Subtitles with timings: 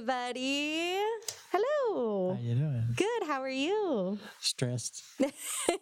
[0.00, 0.96] everybody.
[1.52, 2.34] Hello.
[2.34, 2.84] How you doing?
[2.96, 3.26] Good.
[3.26, 4.18] How are you?
[4.40, 5.04] Stressed.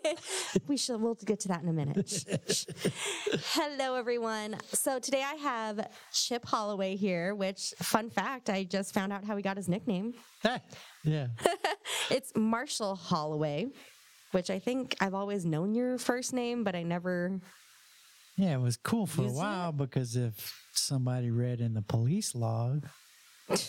[0.66, 0.98] we shall.
[0.98, 2.24] We'll get to that in a minute.
[3.52, 4.56] Hello, everyone.
[4.72, 7.36] So today I have Chip Holloway here.
[7.36, 10.14] Which, fun fact, I just found out how he got his nickname.
[11.04, 11.28] yeah.
[12.10, 13.66] It's Marshall Holloway,
[14.32, 17.38] which I think I've always known your first name, but I never.
[18.36, 22.34] Yeah, it was cool for a Using while because if somebody read in the police
[22.34, 22.88] log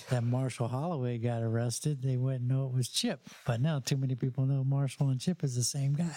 [0.09, 3.27] that Marshall Holloway got arrested, they wouldn't know it was Chip.
[3.45, 6.15] But now too many people know Marshall and Chip is the same guy.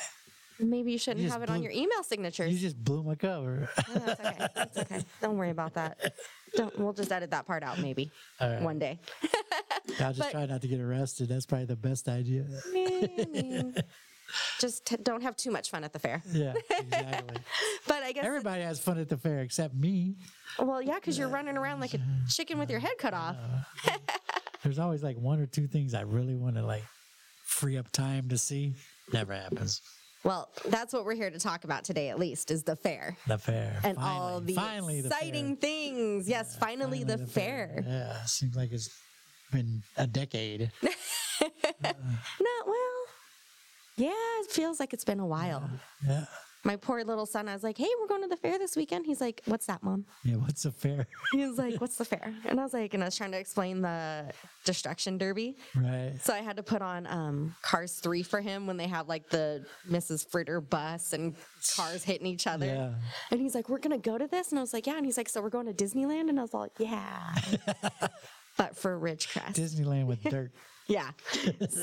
[0.61, 2.53] Maybe you shouldn't You have it on your email signatures.
[2.53, 3.69] You just blew my cover.
[3.89, 4.47] Oh, that's okay.
[4.55, 5.05] That's okay.
[5.21, 6.15] Don't worry about that.
[6.55, 6.79] Don't.
[6.79, 8.63] We'll just edit that part out, maybe All right.
[8.63, 9.01] one day.
[9.99, 11.29] I'll just But- try not to get arrested.
[11.31, 12.45] That's probably the best idea.
[14.61, 16.23] Just t- don't have too much fun at the fair.
[16.33, 17.37] Yeah, exactly.
[17.87, 20.17] But I guess, Everybody has fun at the fair except me.
[20.59, 23.37] well, yeah, because you're running around like a chicken with your head cut off.
[23.87, 23.93] Uh,
[24.63, 26.85] there's always like one or two things I really want to like
[27.45, 28.75] free up time to see.
[29.13, 29.81] Never happens.
[30.25, 33.39] Well, that's what we're here to talk about today, at least, is the fair The
[33.39, 33.81] fair.
[33.83, 36.29] and finally, all the finally the exciting things.
[36.29, 37.83] Yes, finally, the, fair.
[37.85, 38.89] Yeah, seems like it's
[39.51, 40.71] been a decade.
[41.41, 41.49] Uh,
[42.41, 42.82] Not well,
[44.03, 45.69] yeah, it feels like it's been a while.
[46.07, 46.25] Yeah.
[46.65, 49.05] My poor little son, I was like, hey, we're going to the fair this weekend.
[49.05, 50.05] He's like, what's that, mom?
[50.23, 51.09] Yeah, what's a fair?
[51.33, 52.33] He was like, what's the fair?
[52.47, 54.31] And I was like, and I was trying to explain the
[54.65, 55.57] destruction derby.
[55.75, 56.15] right.
[56.23, 59.29] So I had to put on um, Cars 3 for him when they have like
[59.29, 60.29] the Mrs.
[60.31, 61.35] Fritter bus and
[61.75, 62.67] cars hitting each other.
[62.67, 62.95] Yeah.
[63.33, 64.51] And he's like, we're going to go to this?
[64.51, 64.97] And I was like, yeah.
[64.97, 66.29] And he's like, so we're going to Disneyland?
[66.29, 67.35] And I was like, yeah.
[68.57, 69.55] but for Ridgecrest.
[69.55, 70.53] Disneyland with dirt.
[70.89, 71.11] Yeah.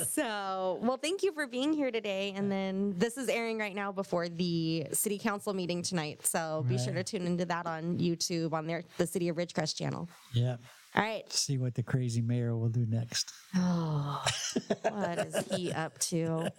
[0.08, 2.32] so, well, thank you for being here today.
[2.36, 6.26] And then this is airing right now before the city council meeting tonight.
[6.26, 9.76] So be sure to tune into that on YouTube on their the City of Ridgecrest
[9.76, 10.08] channel.
[10.32, 10.56] Yeah.
[10.94, 11.30] All right.
[11.32, 13.32] See what the crazy mayor will do next.
[13.54, 14.24] Oh,
[14.82, 16.50] what is he up to?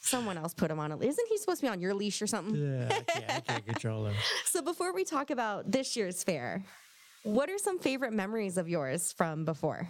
[0.00, 2.26] Someone else put him on a Isn't he supposed to be on your leash or
[2.26, 2.56] something?
[2.56, 4.14] Yeah, I can't, I can't control him.
[4.46, 6.64] So before we talk about this year's fair,
[7.22, 9.88] what are some favorite memories of yours from before?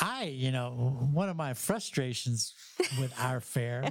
[0.00, 0.70] I, you know,
[1.12, 2.54] one of my frustrations
[2.98, 3.84] with our fair,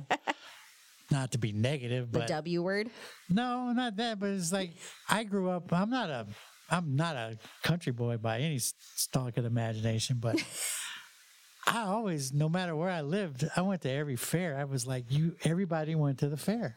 [1.12, 2.90] not to be negative, but The W word?
[3.30, 4.20] No, not that.
[4.20, 4.72] But it's like
[5.08, 5.72] I grew up.
[5.72, 6.28] I'm not a.
[6.72, 10.36] I'm not a country boy by any stalk of imagination, but
[11.68, 14.56] I always, no matter where I lived, I went to every fair.
[14.58, 15.36] I was like, you.
[15.44, 16.76] Everybody went to the fair.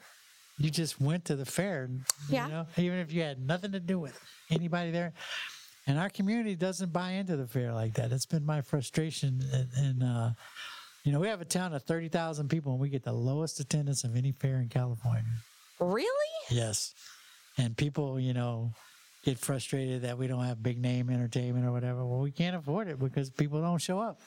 [0.59, 1.91] You just went to the fair.
[2.29, 2.47] Yeah.
[2.47, 4.19] You know, even if you had nothing to do with
[4.51, 5.13] anybody there.
[5.87, 8.13] And our community doesn't buy into the fair like that.
[8.13, 9.41] It's been my frustration.
[9.53, 10.31] And, and uh,
[11.05, 13.59] you know, we have a town of thirty thousand people, and we get the lowest
[13.59, 15.25] attendance of any fair in California.
[15.81, 16.07] Really?
[16.51, 16.95] Yes.
[17.59, 18.73] And people, you know,
[19.25, 22.07] get frustrated that we don't have big name entertainment or whatever.
[22.07, 24.21] Well, we can't afford it because people don't show up.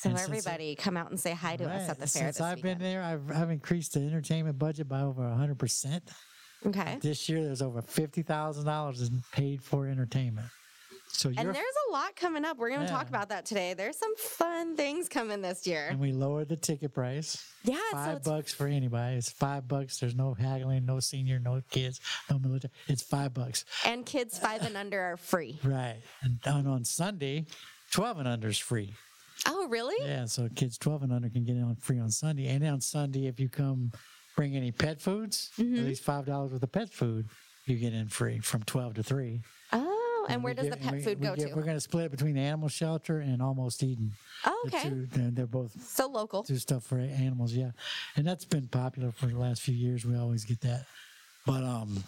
[0.00, 2.40] So And everybody come out and say hi to us at the fair Since this
[2.40, 2.80] I've weekend.
[2.80, 6.00] been there, I've, I've increased the entertainment budget by over 100%.
[6.66, 6.98] Okay.
[7.00, 10.48] This year, there's over $50,000 in paid for entertainment.
[11.14, 12.56] So And there's a lot coming up.
[12.58, 13.74] We're going to talk about that today.
[13.74, 15.88] There's some fun things coming this year.
[15.90, 17.44] and we lowered the ticket price.
[17.64, 19.16] Yeah, Five it's bucks for anybody.
[19.16, 19.98] It's five bucks.
[20.00, 22.00] There's no haggling, no senior, no kids,
[22.30, 22.72] no military.
[22.88, 23.64] It's five bucks.
[23.84, 25.58] and kids five and under are free.
[25.64, 25.96] Right.
[26.22, 27.46] And on, on Sunday,
[27.92, 28.94] 12 and under is free.
[29.46, 29.96] Oh, really?
[30.06, 32.46] Yeah, so kids 12 and under can get in on free on Sunday.
[32.48, 33.92] And on Sunday, if you come
[34.36, 35.76] bring any pet foods, Mm-hmm.
[35.78, 37.28] at least $5 worth of pet food,
[37.66, 39.40] you get in free from 12 to 3.
[40.22, 41.54] Oh, and where does get- the pet we- food we go get- to?
[41.54, 44.12] We're going to split it between the animal shelter and Almost Eden.
[44.44, 44.88] Oh, The okay.
[44.88, 46.42] two- they're, they're both So local.
[46.42, 47.72] do stuff for animals, yeah.
[48.16, 50.04] And that's been popular for the last few years.
[50.04, 50.86] We always get that.
[51.46, 52.04] But um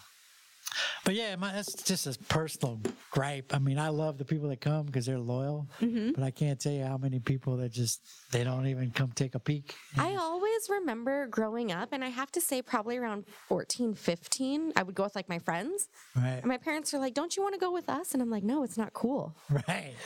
[1.03, 2.79] but yeah, my, that's just a personal
[3.11, 3.53] gripe.
[3.53, 6.11] I mean, I love the people that come because they're loyal, Mm-hmm.
[6.13, 9.35] but I can't tell you how many people that just they don't even come take
[9.35, 9.75] a peek.
[9.97, 14.83] I always remember growing up, and I have to say, probably around 14, 15, I
[14.83, 15.87] would go with like my friends.
[16.15, 18.13] Right, And my parents are like, Don't you want to go with us?
[18.13, 19.35] And I'm like, No, it's not cool.
[19.67, 19.93] right.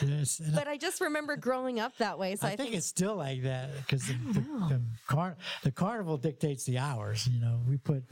[0.54, 2.36] But I just remember growing up that way.
[2.36, 5.70] So I, I, think, think, it's still like that because the, the, the, car, the
[5.70, 7.26] carnival dictates the hours.
[7.26, 8.02] You know, we put,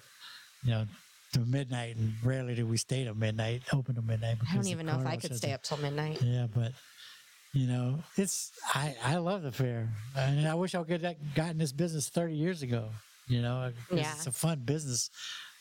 [0.64, 0.86] you know,
[1.32, 4.36] to midnight, and rarely do we stay to midnight, open to midnight.
[4.50, 6.20] I don't even know if I could stay up till midnight.
[6.22, 6.72] Yeah, but
[7.52, 11.58] you know, it's I I love the fair, and I wish I could have gotten
[11.58, 12.88] this business thirty years ago.
[13.26, 14.10] You know, Yeah.
[14.12, 15.10] it's a fun business,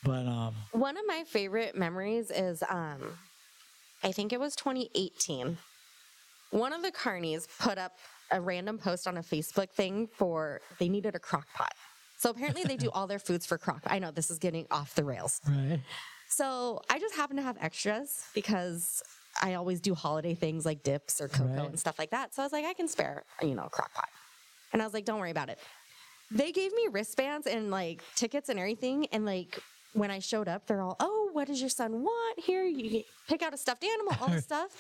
[0.04, 3.18] but um, One of my favorite memories is um,
[4.04, 5.58] I think it was 2018.
[6.52, 7.92] One of the carnies put up
[8.32, 11.74] a random post on a Facebook thing for they needed a crock pot.
[12.18, 13.82] So apparently they do all their foods for crock.
[13.88, 15.40] I know this is getting off the rails.
[15.48, 15.80] right,
[16.30, 19.04] So I just happen to have extras because
[19.42, 21.70] I always do holiday things like dips or cocoa Right.
[21.70, 22.34] and stuff like that.
[22.34, 24.10] So I was like, I can spare, you know, a crock pot.
[24.74, 25.60] And I was like, don't worry about it.
[26.32, 29.06] They gave me wristbands and like tickets and everything.
[29.14, 29.60] And like
[29.94, 32.40] when I showed up, they're all, oh, what does your son want?
[32.40, 34.72] Here, you pick out a stuffed animal, all this stuff.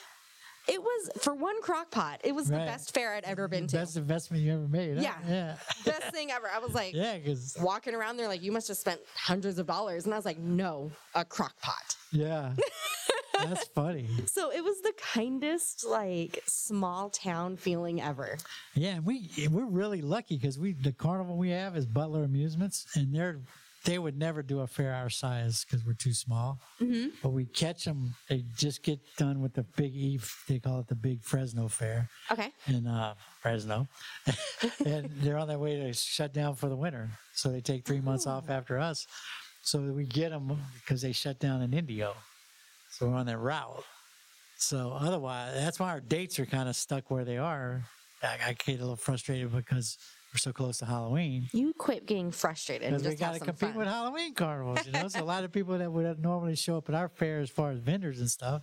[0.67, 3.77] It was for one crock pot, it was the best fair I'd ever been to.
[3.77, 4.97] Best investment you ever made.
[4.97, 5.03] huh?
[5.03, 5.15] Yeah.
[5.27, 5.55] Yeah.
[5.85, 6.47] Best thing ever.
[6.53, 9.67] I was like, Yeah, because walking around there like you must have spent hundreds of
[9.67, 12.53] dollars and i was like no a crock pot yeah,
[13.39, 14.07] that's funny.
[14.25, 18.37] so it was the kindest like small town feeling ever
[18.75, 22.85] Yeah, and we we're really lucky because we the carnival we have is Butler Amusements,
[22.95, 23.39] and they're
[23.87, 26.59] they would never do a fair our size because we're too small.
[26.81, 27.07] Mm-hmm.
[27.23, 28.15] But we catch them.
[28.27, 30.29] They just get done with the big Eve.
[30.45, 33.87] They call it the Big Fresno Fair okay in uh, Fresno,
[34.85, 37.09] and they're on their way to shut down for the winter.
[37.33, 39.07] So they take three months off after us.
[39.61, 42.13] So we get them because they shut down in Indio.
[42.91, 43.83] So we're on that route.
[44.57, 47.85] So otherwise, that's why our dates are kind of stuck where they are.
[48.21, 49.97] I, I get a little frustrated because
[50.37, 51.49] we're so close to Halloween.
[51.51, 53.75] you quit getting frustrated Because we just got to compete fun.
[53.75, 55.07] with Halloween carnivals, you know.
[55.07, 57.71] so a lot of people that would normally show up at our fair as far
[57.71, 58.61] as vendors and stuff,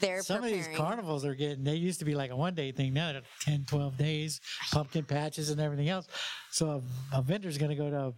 [0.00, 0.60] they're some preparing.
[0.60, 3.12] of these carnivals are getting they used to be like a one day thing now
[3.12, 4.40] they're 10 12 days
[4.72, 6.08] pumpkin patches and everything else
[6.50, 6.82] so
[7.12, 8.12] a, a vendor's going to go to a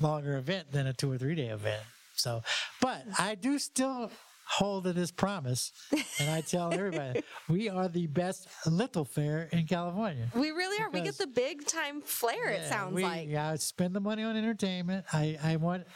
[0.00, 1.82] longer event than a two or three day event
[2.14, 2.40] so
[2.80, 4.08] but i do still
[4.48, 5.72] hold to this promise
[6.20, 10.90] and i tell everybody we are the best little fair in california we really are
[10.90, 14.36] we get the big time flair it sounds we, like I spend the money on
[14.36, 15.04] entertainment.
[15.12, 15.86] I, I want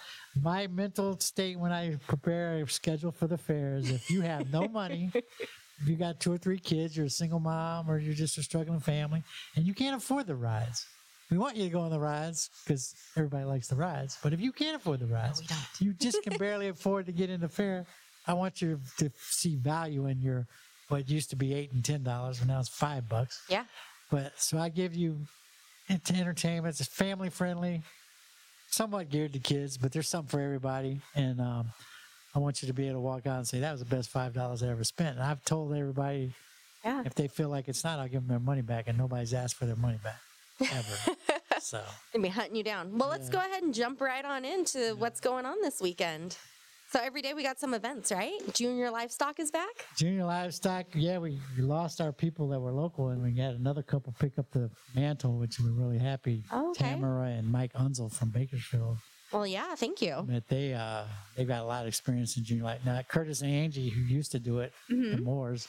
[0.40, 4.52] my mental state when I prepare a schedule for the fair is if you have
[4.52, 5.24] no money, if
[5.86, 8.80] you got two or three kids, you're a single mom, or you're just a struggling
[8.80, 9.22] family,
[9.56, 10.86] and you can't afford the rides.
[11.30, 14.18] We want you to go on the rides because everybody likes the rides.
[14.22, 15.58] But if you can't afford the rides, we don't.
[15.80, 17.86] you just can barely afford to get in the fair.
[18.26, 20.46] I want you to see value in your
[20.88, 23.40] what used to be eight and ten dollars, and now it's five bucks.
[23.48, 23.64] yeah
[24.10, 25.18] But so I give you
[25.88, 26.78] ent- entertainment.
[26.80, 27.82] It's family friendly,
[28.70, 31.00] somewhat geared to kids, but there's something for everybody.
[31.14, 31.66] And um,
[32.34, 34.10] I want you to be able to walk out and say that was the best
[34.10, 35.16] five dollars I ever spent.
[35.16, 36.32] And I've told everybody
[36.84, 39.34] yeah if they feel like it's not, I'll give them their money back, and nobody's
[39.34, 40.20] asked for their money back
[40.60, 41.16] ever.
[41.60, 41.82] so
[42.12, 45.20] gonna be hunting you down well let's go ahead and jump right on into what's
[45.20, 46.36] going on this weekend
[46.90, 51.18] so every day we got some events right junior livestock is back junior livestock, yeah,
[51.18, 54.50] we, we lost our people that were local, and we had another couple pick up
[54.52, 56.42] the mantle, which we're really happy.
[56.50, 56.90] Oh, okay.
[56.90, 58.96] Tamara and Mike Unzel from Bakersfield.
[59.32, 61.04] well yeah thank you But they uh
[61.36, 62.80] they've got a lot of experience in junior life.
[62.84, 65.16] Now Curtis and Angie, who used to do it, Mm-hmm.
[65.16, 65.68] the Moors,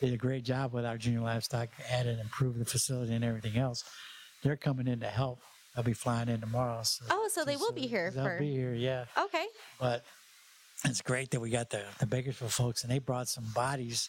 [0.00, 3.82] did a great job with our junior livestock, added, improved the facility and everything else.
[4.42, 5.40] They're coming in to help.
[5.74, 6.80] They'll be flying in tomorrow.
[6.84, 9.04] So Oh, so they will be here They'll for- be here, yeah.
[9.18, 9.46] okay
[9.80, 10.04] But
[10.84, 14.08] it's great that we got the the Bakersfield folks, and they brought some bodies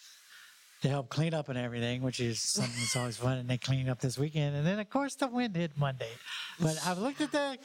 [0.81, 3.37] to help clean up and everything, which is something that's always fun.
[3.37, 6.11] And they cleaned up this weekend, and then of course the wind hit Monday.
[6.59, 7.57] But I've looked at the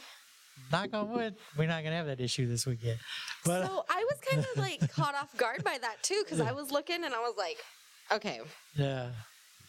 [0.71, 2.99] knock on wood, we're not gonna have that issue this weekend.
[3.45, 6.53] But So I was kind of like caught off guard by that too, because I
[6.53, 7.59] was looking and I was like,
[8.11, 8.41] okay,
[8.77, 9.09] yeah,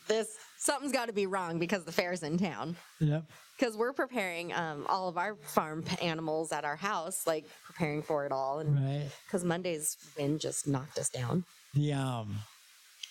[0.07, 0.27] this
[0.63, 2.75] something's got to be wrong because the fair's in town.
[2.99, 3.23] yep,
[3.59, 8.01] Because we're preparing um, all of our farm p- animals at our house, like preparing
[8.01, 9.09] for it all, and right.
[9.27, 11.43] because Monday's wind just knocked us down.
[11.73, 12.35] The um,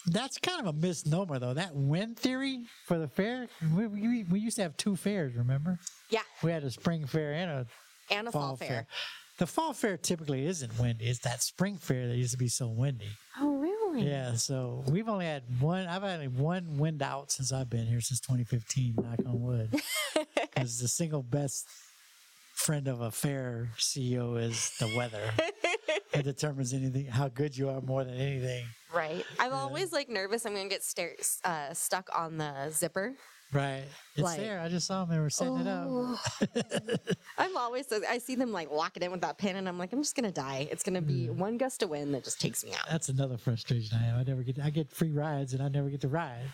[0.07, 1.55] that's kind of a misnomer though.
[1.55, 5.35] That wind theory for the fair, we, we, we used to have two fairs.
[5.37, 5.79] Remember,
[6.11, 7.67] Yeah, we had a spring fair and a
[8.11, 8.87] and a fall, fair.
[9.39, 11.07] The fall fair typically isn't windy.
[11.07, 13.09] It's that spring fair that used to be so windy.
[13.93, 14.09] Really?
[14.09, 15.87] Yeah, so we've only had one.
[15.87, 18.95] I've had one wind out since I've been here since 2015.
[18.97, 19.75] Knock on wood.
[20.55, 21.67] Because the single best
[22.55, 25.31] friend of a fair CEO is the weather.
[26.13, 28.65] it determines anything, how good you are more than anything.
[28.95, 29.25] Right.
[29.41, 30.45] I'm always like nervous.
[30.45, 33.15] I'm gonna get sta- uh, stuck on the zipper.
[33.53, 33.85] Right?
[34.15, 34.61] It's Like- there.
[34.61, 35.15] I just saw them.
[35.15, 35.87] They were setting it up.
[35.89, 36.21] Oh.
[37.39, 39.93] I'm always I see them like lock it in with that pin, and I'm like,
[39.93, 40.69] I'm just gonna die.
[40.71, 41.37] It's gonna be Mm.
[41.37, 42.87] one gust of wind that just takes me out.
[42.91, 44.19] That's another frustration I have.
[44.19, 44.59] I never get.
[44.59, 46.47] I get free rides and I never get to ride.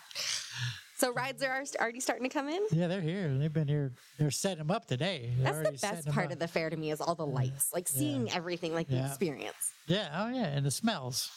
[0.97, 2.61] So rides are already starting to come in.
[2.71, 3.33] Yeah, they're here.
[3.37, 3.93] They've been here.
[4.17, 5.33] They're setting them up today.
[5.37, 7.87] They're That's the best part of the fair to me is all the lights, like
[7.87, 9.55] seeing everything, like the experience.
[9.87, 10.09] Yeah.
[10.13, 10.47] Oh, yeah.
[10.47, 11.31] And the smells.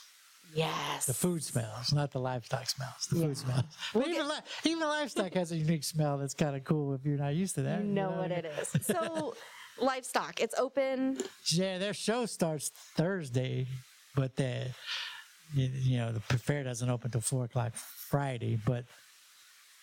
[0.54, 1.06] Yes.
[1.06, 3.06] The food smells, not the livestock smells.
[3.10, 3.26] The Yeah.
[3.26, 3.64] food smells.
[3.94, 7.16] But even, li- even livestock has a unique smell that's kind of cool if you're
[7.18, 7.80] not used to that.
[7.80, 8.86] You know what it is.
[8.86, 9.34] So
[9.80, 11.18] livestock, it's open.
[11.50, 13.66] Yeah, their show starts Thursday,
[14.14, 14.66] but the
[15.54, 18.58] you, you know the fair doesn't open till four o'clock Friday.
[18.64, 18.84] But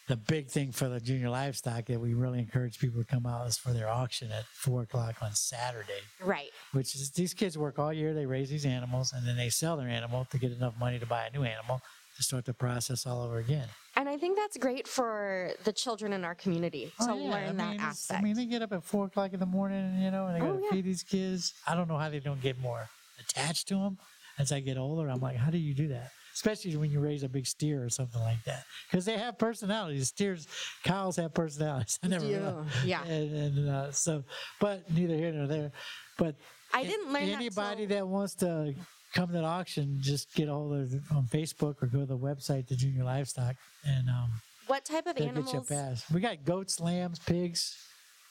[0.09, 3.47] the big thing for the junior livestock that we really encourage people to come out
[3.47, 6.01] is for their auction at four o'clock on Saturday.
[6.21, 6.49] Right.
[6.73, 8.13] which is these kids work all year.
[8.13, 11.05] They raise these animals and then they sell their animal to get enough money to
[11.05, 11.81] buy a new animal.
[12.17, 13.65] to start the process all over again.
[13.95, 17.31] And I think that's great for the children in our community to Oh, yeah.
[17.31, 18.19] learn I that mean, it's- aspect.
[18.19, 20.39] I mean, they get up at four o'clock in the morning, you know, and they
[20.39, 20.69] got Oh, to yeah.
[20.71, 21.53] feed these kids.
[21.65, 22.89] I don't know how they don't get more
[23.21, 23.99] attached to them
[24.37, 25.07] as I get older.
[25.09, 26.11] I'm like, how do you do that?
[26.39, 30.07] Especially when you raise a big steer or something like that, because they have personalities.
[30.07, 30.47] Steers,
[30.85, 31.99] cows have personalities.
[32.03, 32.69] I never realized.
[32.85, 33.03] yeah.
[33.03, 34.23] And, and uh, so,
[34.61, 35.71] but neither here nor there.
[36.17, 36.35] But
[36.73, 38.73] I didn't learn that anybody till- that wants to
[39.13, 42.05] come to the auction, just get a hold of it on Facebook or go to
[42.05, 43.55] the website, the Junior Livestock,
[43.85, 44.29] and um,
[44.67, 45.67] what type of They'll get you a animals?
[45.67, 46.11] pass.
[46.13, 47.75] We got goats, lambs, pigs,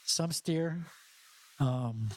[0.04, 0.78] some steer.
[1.60, 2.08] Um,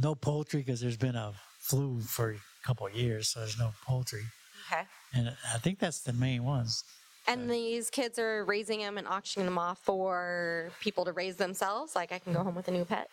[0.00, 2.36] no poultry because there's been a flu for a
[2.66, 4.22] couple of years, so there's no poultry.
[4.70, 4.82] Okay.
[5.14, 6.84] And I think that's the main ones.
[7.26, 11.94] And these kids are raising them and auctioning them off for people to raise themselves.
[11.96, 13.08] Like I can go home with a new pet.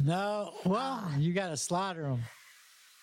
[0.00, 1.16] No, well, Ah.
[1.16, 2.22] you got to slaughter them.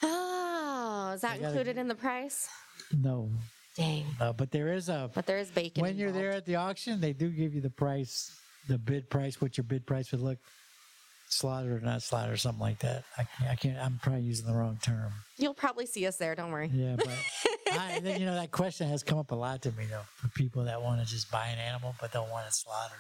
[0.03, 2.47] Oh, is that They gotta- included in the price?
[2.91, 3.29] No,
[3.77, 4.05] Dang.
[4.19, 5.09] uh, but there is a.
[5.13, 5.81] But there is bacon.
[5.81, 8.31] When you're there at the auction, they do give you the price,
[8.67, 10.39] the bid price, what your bid price would look,
[11.29, 13.03] slaughter or not slaughter, something like that.
[13.17, 13.77] I can't, I can't.
[13.77, 15.13] I'm probably using the wrong term.
[15.37, 16.35] you'll probably see us there.
[16.35, 16.69] Don't worry.
[16.73, 17.07] Yeah, but
[17.79, 20.27] I, then, you know that question has come up a lot to me though for
[20.29, 22.97] people that want to just buy an animal but don't want it slaughtered.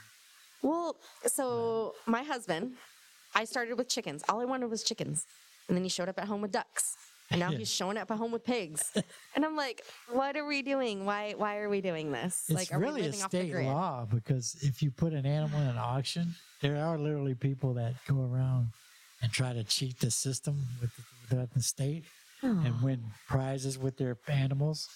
[0.61, 2.73] Well, so my husband,
[3.33, 4.23] I started with chickens.
[4.29, 5.25] All I wanted was chickens.
[5.67, 6.95] And then he showed up at home with ducks.
[7.29, 7.59] And now Yeah.
[7.59, 8.91] he's showing up at home with pigs.
[9.35, 11.05] and I'm like, what are we doing?
[11.05, 12.45] Why why are we doing this?
[12.49, 15.67] It's like are really we a state law because if you put an animal in
[15.67, 18.67] an auction, there are literally people that go around
[19.21, 20.91] and try to cheat the system with
[21.29, 22.03] the, with the state
[22.41, 24.87] and win prizes with their animals.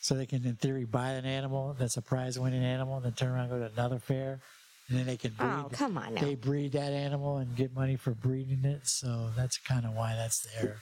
[0.00, 3.12] So they can, in theory, buy an animal that's a prize winning animal, and then
[3.12, 4.40] turn around and go to another fair,
[4.88, 5.64] and then they can oh, breed.
[5.66, 6.22] Oh, come on now.
[6.22, 8.86] They breed that animal and get money for breeding it.
[8.86, 10.78] So that's kind of why that's there.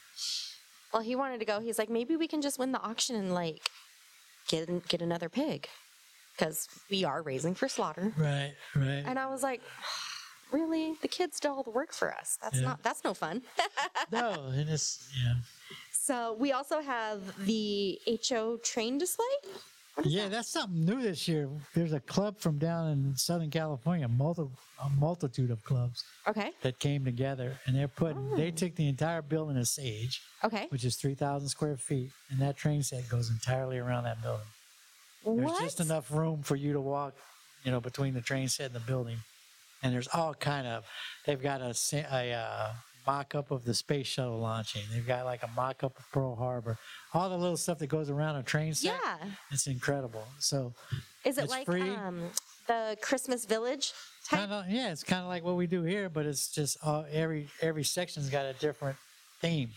[0.93, 1.61] Well, he wanted to go.
[1.61, 3.61] He's like, maybe we can just win the auction and like
[4.49, 5.69] get get another pig.
[6.37, 8.13] Because we are raising for slaughter.
[8.17, 9.03] Right, right.
[9.05, 9.61] And I was like,
[10.53, 10.95] really?
[11.03, 12.39] The kids do all the work for us.
[12.41, 12.69] That's Yeah.
[12.69, 13.43] not that's no fun.
[14.13, 15.35] no, and it's yeah,
[16.09, 19.35] so we also have the HO train display.
[20.05, 20.23] Yeah.
[20.25, 20.31] that?
[20.31, 21.49] That's something new this year.
[21.75, 24.45] There's a club from down in Southern California, multi,
[24.83, 26.51] a multitude of clubs Okay.
[26.63, 28.25] that came together, and they're putting.
[28.37, 28.61] They Oh.
[28.63, 30.67] took the entire building of Sage, Okay.
[30.71, 34.47] which is three thousand square feet, and that train set goes entirely around that building.
[35.27, 35.63] There's what?
[35.63, 37.13] just enough room for you to walk,
[37.65, 39.19] you know, between the train set and the building.
[39.83, 40.87] And there's all kind of.
[41.27, 42.73] They've got a, a uh,
[43.13, 44.83] mock-up of the space shuttle launching.
[44.93, 46.77] They've got like a mock-up of Pearl Harbor.
[47.15, 48.95] All the little stuff that goes around a train set.
[49.03, 49.17] Yeah.
[49.51, 50.25] It's incredible.
[50.39, 50.75] So
[51.25, 52.31] Is it like um
[52.67, 53.93] the Christmas Village
[54.29, 54.41] type?
[54.41, 57.07] kind of yeah, it's kind of like what we do here, but it's just all,
[57.11, 58.97] every every section's got a different
[59.41, 59.71] theme,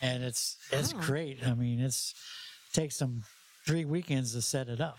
[0.00, 1.00] and it's it's Oh.
[1.00, 1.46] great.
[1.46, 2.14] I mean, it's
[2.72, 3.24] takes them
[3.66, 4.98] three weekends to set it up.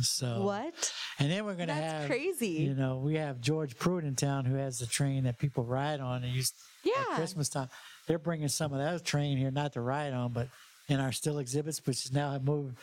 [0.00, 0.92] So What?
[1.18, 2.48] And then we're going to That's have crazy.
[2.48, 6.00] You know, we have George Pruitt in town who has the train that people ride
[6.00, 6.22] on.
[6.24, 6.54] And used
[6.84, 7.14] at Yeah.
[7.16, 7.68] Christmas time,
[8.06, 10.48] they're bringing some of that train here, not to ride on, but
[10.88, 12.76] in our still exhibits, which is now moved.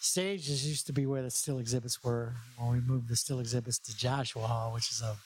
[0.00, 2.34] Stages used to be where the still exhibits were.
[2.56, 5.16] When we moved the still exhibits to Joshua Hall, which is a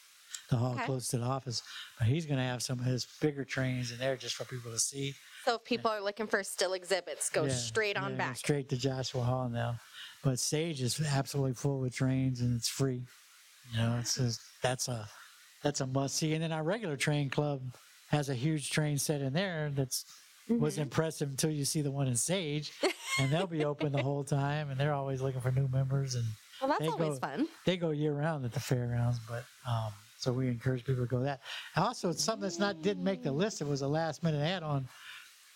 [0.50, 0.84] the hall Okay.
[0.84, 1.62] close to the office.
[1.98, 4.70] But he's going to have some of his bigger trains in there just for people
[4.70, 5.14] to see.
[5.44, 8.36] So if people are looking for still exhibits, go Yeah, straight on yeah, back.
[8.36, 9.78] Straight to Joshua Hall now.
[10.26, 13.02] But Sage is absolutely full with trains and it's free.
[13.70, 15.08] You know, it's just, that's a
[15.62, 16.34] that's a must see.
[16.34, 17.60] And then our regular train club
[18.10, 20.04] has a huge train set in there that's
[20.48, 20.82] was Mm-hmm.
[20.82, 22.72] impressive until you see the one in Sage.
[23.20, 26.24] and they'll be open the whole time and they're always looking for new members and
[26.60, 27.48] Well, that's they always go- fun.
[27.64, 31.20] they go year round at the fairgrounds, but um, so we encourage people to go
[31.20, 31.38] that.
[31.76, 33.60] Also, it's something that's not didn't make the list.
[33.60, 34.88] It was a last minute add on.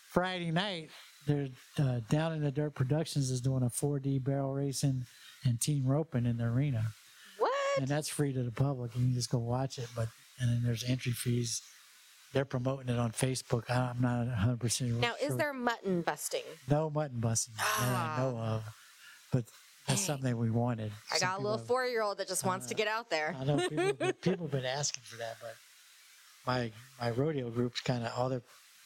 [0.09, 0.91] Friday night,
[1.27, 1.49] they're
[1.79, 5.05] uh, down in the Dirt Productions is doing a 4D barrel racing
[5.45, 6.87] and team roping in the arena,
[7.39, 7.53] What?
[7.79, 8.95] and that's free to the public.
[8.95, 10.09] You can just go watch it, but
[10.41, 11.63] and then there's entry fees.
[12.33, 13.69] They're promoting it on Facebook.
[13.69, 16.43] I- I'm not 100 percent Now, is there mutton busting?
[16.69, 18.63] no mutton busting that I know of?
[19.33, 19.45] But
[19.87, 20.93] that's something we wanted.
[21.13, 23.11] I Some got a little have- four year old that just wants to get out
[23.11, 23.35] there.
[23.39, 25.55] I know people, people have been asking for that, but
[26.47, 28.29] my my rodeo group's kind of all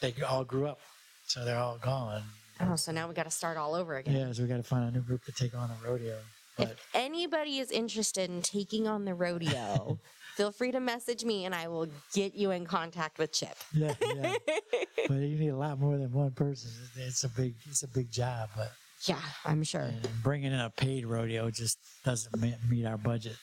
[0.00, 0.80] they all grew up,
[1.26, 2.22] so they're all gone.
[2.60, 4.14] Oh, so now we got to start all over again.
[4.14, 6.18] Yeah, so we got to find a new group to take on the rodeo.
[6.56, 9.98] But If anybody is interested in taking on the rodeo,
[10.36, 13.56] feel free to message me and I will get you in contact with Chip.
[13.72, 14.34] yeah, yeah.
[15.08, 16.70] but you need a lot more than one person.
[16.96, 18.70] It's a big it's a big job, but
[19.06, 19.90] Yeah, I'm sure.
[20.22, 23.36] bringing in a paid rodeo just doesn't me- meet our budget.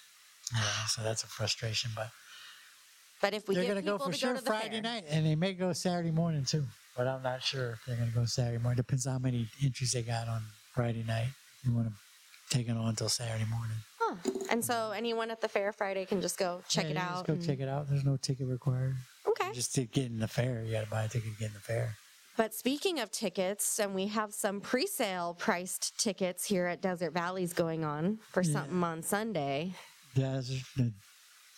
[0.53, 1.91] Yeah, so that's a frustration.
[1.93, 2.07] But
[3.21, 5.03] But if we they're going to go for sure go to the Friday fair, night,
[5.09, 6.63] and they may go Saturday morning too.
[7.01, 8.77] But I'm not sure if they're going to go Saturday morning.
[8.77, 10.43] Depends on how many entries they got on
[10.75, 11.29] Friday night.
[11.63, 11.93] You want to
[12.55, 13.77] taken on until Saturday morning.
[13.99, 14.15] Huh.
[14.51, 17.13] And so anyone at the fair Friday can just go check Yeah, it out.
[17.13, 17.89] Just go and- check it out.
[17.89, 18.93] There's no ticket required.
[19.27, 19.51] Okay.
[19.51, 21.53] Just to get in the fair, you got to buy a ticket to get in
[21.55, 21.95] the fair.
[22.37, 27.53] But speaking of tickets, and we have some pre-sale priced tickets here at Desert Valleys
[27.53, 28.53] going on for Yeah.
[28.53, 29.73] something on Sunday.
[30.13, 30.93] The Ridgecrest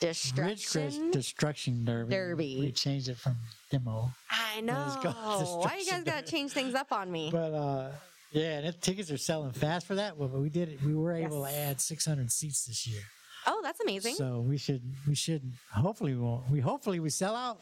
[0.04, 1.12] Destruction.
[1.12, 2.12] Destruction Derby.
[2.14, 2.58] Derby.
[2.60, 3.38] We changed it from
[3.72, 4.12] demo.
[4.30, 5.58] I But it's called know.
[5.60, 7.30] Why you guys gotta change things up on me?
[7.32, 7.92] But uh,
[8.32, 10.18] yeah, and the tickets are selling fast for that.
[10.18, 10.84] Well, but we did it.
[10.84, 11.54] We were able Yes.
[11.54, 13.02] to add 600 seats this year.
[13.48, 14.16] oh, that's amazing.
[14.16, 15.42] So we should we should
[15.74, 17.62] hopefully we won't we hopefully we sell out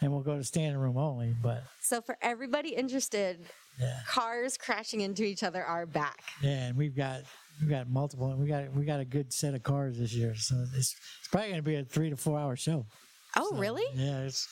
[0.00, 1.34] and we'll go to standing room only.
[1.42, 3.44] But So for everybody interested,
[3.78, 6.22] yeah, cars crashing into each other are back.
[6.42, 7.20] yeah, and we've got
[7.62, 8.34] we got multiple.
[8.38, 10.34] We got we got a good set of cars this year.
[10.34, 12.86] So it's it's probably going to be a three to four hour show.
[13.36, 13.84] Oh, So, really?
[13.94, 14.48] Yeah, it's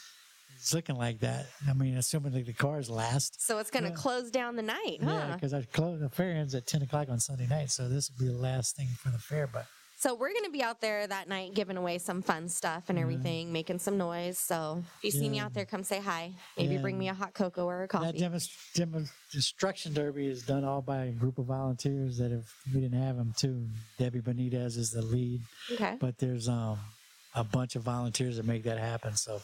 [0.57, 1.47] it's looking like that.
[1.69, 3.45] I mean, assuming that the cars last.
[3.45, 3.95] So it's gonna Yeah.
[3.95, 5.11] close down the night, huh?
[5.11, 8.11] Yeah, because I close the fair ends at ten o'clock on Sunday night, so this
[8.11, 9.47] will be the last thing for the fair.
[9.47, 9.67] But
[10.05, 13.55] So we're gonna be out there that night giving away some fun stuff and everything,
[13.55, 14.39] making some noise.
[14.39, 15.47] So if you see me Yeah.
[15.47, 16.35] out there, come say hi.
[16.59, 16.83] Maybe Yeah.
[16.83, 18.19] bring me a hot cocoa or a that coffee.
[18.19, 22.83] demonst- demo- destruction derby is done all by a group of volunteers that if we
[22.83, 23.67] didn't have them too.
[23.97, 25.41] Debbie Benitez is the lead,
[25.73, 25.97] okay.
[25.99, 26.79] but there's um
[27.35, 29.17] a bunch of volunteers that make that happen.
[29.17, 29.41] So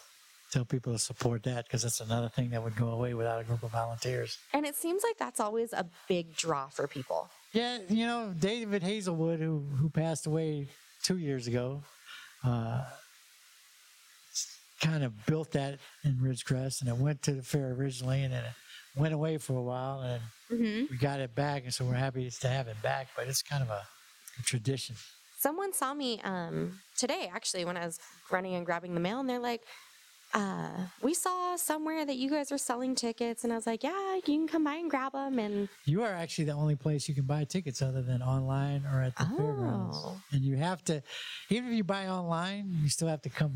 [0.53, 3.45] tell people to support that because that's another thing that would go away without a
[3.45, 4.37] group of volunteers.
[4.53, 7.31] And it seems like that's always a big draw for people.
[7.53, 10.69] Yeah, you know, David Hazelwood, who who passed away
[11.03, 11.83] two years ago,
[12.45, 12.85] uh,
[14.81, 18.45] kind of built that in Ridgecrest, and it went to the fair originally, and then
[18.45, 18.53] it
[19.01, 20.87] went away for a while, and Mm-hmm.
[20.91, 23.07] we got it back, and so we're happy to have it back.
[23.17, 23.83] But it's kind of a,
[24.39, 24.97] a tradition.
[25.39, 28.01] Someone saw me um, today, actually, when I was
[28.33, 29.63] running and grabbing the mail, and they're like,
[30.35, 34.15] uh, "We saw somewhere that you guys were selling tickets," and I was like, "Yeah,
[34.17, 37.15] you can come by and grab them." And You are actually the only place you
[37.15, 40.21] can buy tickets other than online or at the fairgrounds, Oh.
[40.33, 41.03] and you have to,
[41.51, 43.55] even if you buy online, you still have to come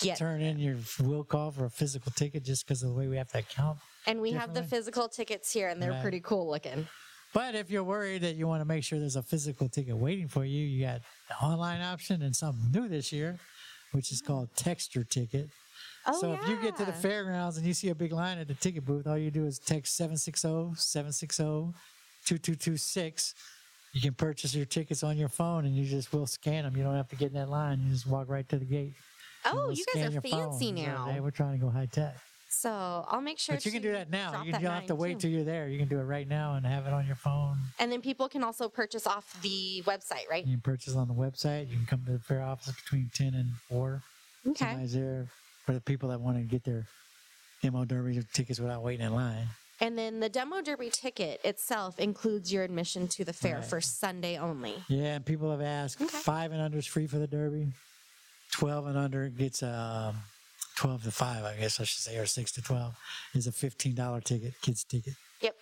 [0.00, 3.06] get turn in your will call for a physical ticket just because of the way
[3.08, 6.02] we have to account and we have the physical tickets here, and they're Right.
[6.02, 6.88] pretty cool looking.
[7.32, 10.26] But if you're worried that you want to make sure there's a physical ticket waiting
[10.26, 13.38] for you, you got the online option and something new this year,
[13.92, 15.48] which is called Texture Ticket.
[16.06, 16.38] Oh so yeah.
[16.42, 18.84] if you get to the fairgrounds and you see a big line at the ticket
[18.84, 21.44] booth, all you do is text oh, 760 760
[22.24, 23.34] 2226.
[23.92, 26.76] You can purchase your tickets on your phone and you just will scan them.
[26.76, 27.80] You don't have to get in that line.
[27.84, 28.94] You just walk right to the gate.
[29.44, 30.50] oh, you guys are your phone.
[30.50, 31.08] fancy now.
[31.10, 32.16] hey, we're trying to go high tech.
[32.60, 33.54] So I'll make sure.
[33.54, 34.42] But you can do that now.
[34.44, 35.20] You, that don't have to wait too.
[35.20, 35.66] till you're there.
[35.68, 37.56] You can do it right now and have it on your phone.
[37.78, 40.44] And then people can also purchase off the website, right?
[40.44, 41.70] You can purchase on the website.
[41.70, 44.02] You can come to the fair office between 10 and 4.
[44.48, 44.64] Okay.
[44.66, 45.26] Somebody's there
[45.64, 46.84] for the people that want to get their
[47.62, 49.46] demo derby tickets without waiting in line.
[49.80, 53.64] And then the demo derby ticket itself includes your admission to the fair Right.
[53.64, 54.74] for Sunday only.
[54.88, 56.02] Yeah, and people have asked.
[56.02, 56.18] Okay.
[56.18, 57.68] Five and under is free for the derby.
[58.52, 60.16] 12 and under gets um,
[60.80, 62.94] 12 to 5, I guess I should say, or 6 to 12
[63.34, 65.12] is a $15 ticket, kids ticket.
[65.42, 65.54] Yep.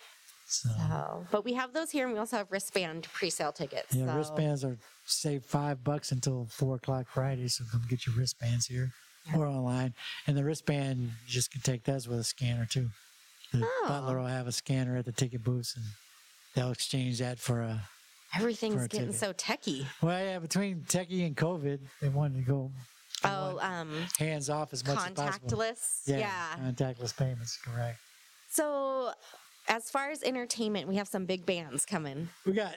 [0.47, 3.93] So, So, but we have those here, and we also have wristband pre-sale tickets.
[3.93, 7.49] yeah, so- wristbands are save five bucks until four o'clock Friday.
[7.49, 8.93] So come get your wristbands here
[9.35, 9.93] or online.
[10.25, 12.89] And the wristband, you just can take those with a scanner too.
[13.51, 13.85] The Oh.
[13.89, 15.83] butler will have a scanner at the ticket booths and
[16.55, 17.81] they'll exchange that for a.
[18.35, 19.19] Everything's for a getting ticket.
[19.19, 19.85] so techie.
[20.01, 22.71] Well, yeah, between techie and COVID, they wanted to go
[23.23, 25.47] Oh, um, hands off as much as possible.
[25.47, 26.01] contactless.
[26.05, 26.55] Yeah, yeah.
[26.71, 27.99] contactless payments, correct.
[28.51, 29.11] So,
[29.67, 32.29] as far as entertainment, we have some big bands coming.
[32.45, 32.75] We got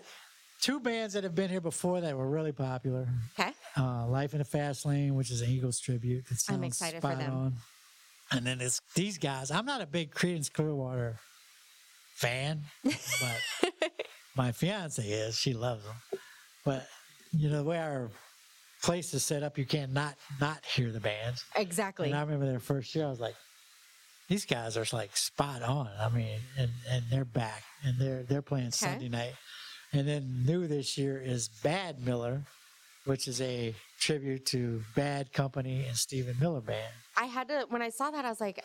[0.60, 3.08] two bands that have been here before that were really popular.
[3.38, 3.52] Okay.
[3.76, 6.24] uh, Life in the Fast Lane, which is an Eagles tribute.
[6.48, 7.32] I'm excited for them.
[7.32, 7.56] On.
[8.30, 9.50] And then it's these guys.
[9.50, 11.18] I'm not a big Creedence Clearwater
[12.14, 13.70] fan, but
[14.36, 15.36] my fiance is.
[15.36, 15.96] She loves them.
[16.64, 16.86] But
[17.32, 18.10] you know the way our
[18.82, 21.44] place is set up, you can't not not hear the bands.
[21.56, 22.08] Exactly.
[22.08, 23.36] And I remember their first year, I was like,
[24.28, 25.88] these guys are like spot on.
[26.00, 29.34] I mean, and, and they're back and they're they're playing Sunday night.
[29.92, 32.42] And then new this year is Bad Miller,
[33.04, 36.92] which is a tribute to Bad Company and Stephen Miller Band.
[37.16, 38.64] I had to when I saw that, I was like,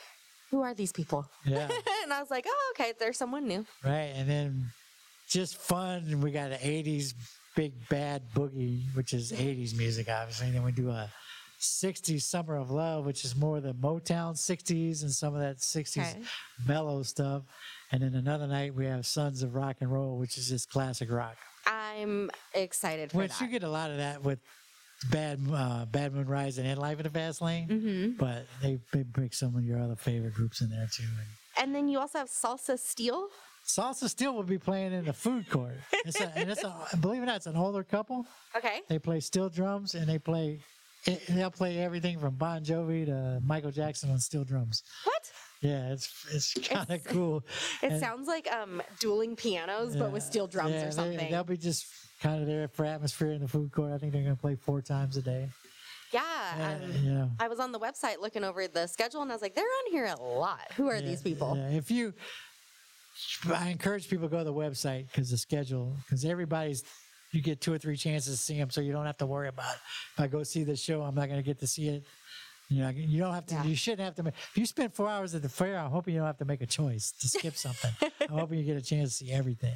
[0.51, 1.69] "Who are these people?" Yeah,
[2.03, 4.13] and I was like, "Oh, okay, there's someone new." right.
[4.15, 4.67] And then
[5.27, 6.21] just fun.
[6.21, 7.13] We got an '80s
[7.57, 10.47] big bad boogie, which is '80s music, obviously.
[10.47, 11.09] And then we do a
[11.59, 16.11] '60s Summer of Love, which is more the Motown '60s and some of that '60s
[16.11, 16.21] Okay.
[16.65, 17.41] mellow stuff.
[17.91, 21.11] And then another night we have Sons of Rock and Roll, which is just classic
[21.11, 21.35] rock.
[21.65, 23.41] I'm excited for Which that.
[23.41, 24.39] you get a lot of that with
[25.11, 27.67] Bad uh, Bad Moon Rising and Life in the Fast Lane.
[27.67, 31.03] hmm But they, they bring some of your other favorite groups in there too.
[31.03, 33.29] And And then you also have Salsa Steel.
[33.67, 35.75] Salsa Steel will be playing in the food court.
[36.05, 38.25] It's a, and it's a, believe it or not, it's an older couple.
[38.55, 38.79] Okay.
[38.87, 40.59] They play steel drums and they play,
[41.29, 44.83] they'll play everything from Bon Jovi to Michael Jackson on steel drums.
[45.03, 45.31] What?
[45.61, 47.43] Yeah, it's it's kind of cool.
[47.81, 51.29] It And- sounds like um dueling pianos, but with steel drums yeah, or something.
[51.31, 51.87] They'll be just
[52.21, 53.91] kind of there for atmosphere in the food court.
[53.91, 55.49] I think they're going to play four times a day.
[56.13, 56.77] yeah.
[56.81, 59.55] Um, know, I was on the website looking over the schedule and I was like,
[59.55, 60.71] they're on here a lot.
[60.77, 61.57] Who are Yeah, these people?
[61.57, 61.69] yeah.
[61.77, 62.13] If you,
[63.53, 66.83] I encourage people to go to the website because the schedule, because everybody's,
[67.31, 69.47] you get two or three chances to see them, so you don't have to worry
[69.47, 69.79] about it.
[70.13, 72.03] if I go see the show, I'm not going to get to see it.
[72.69, 73.55] You know, you don't have to.
[73.55, 73.63] Yeah.
[73.63, 74.23] You shouldn't have to.
[74.23, 76.45] Make, if you spend four hours at the fair, I'm hoping you don't have to
[76.45, 77.91] make a choice to skip something.
[78.21, 79.73] I'm hoping you get a chance to see everything.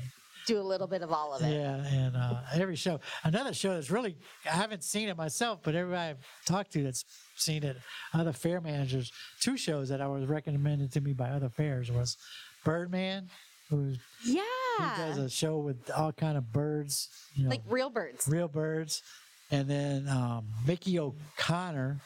[0.52, 1.54] Do a little bit of all of it.
[1.54, 3.00] Yeah, and uh, every show.
[3.24, 7.06] Another show that's really I haven't seen it myself, but everybody I've talked to that's
[7.38, 7.78] seen it,
[8.14, 12.18] other fair managers, two shows that I was recommended to me by other fairs was
[12.66, 13.30] Birdman,
[13.70, 14.42] who's Yeah.
[14.78, 18.28] he does a show with all kind of birds, you know, like real birds.
[18.28, 19.04] real birds,
[19.52, 22.02] and then um, Mickey O'Connor.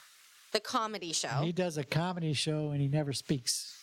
[0.52, 1.42] The comedy show.
[1.42, 3.76] He does a comedy show and he never speaks.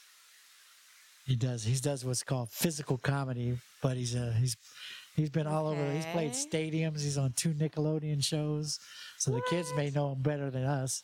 [1.25, 1.63] He does.
[1.65, 4.57] He does what's called physical comedy, but he's a he's
[5.15, 5.93] he's been all over.
[5.93, 7.03] He's played stadiums.
[7.03, 8.81] He's on two Nickelodeon shows,
[9.19, 11.03] so the kids may know him better than us.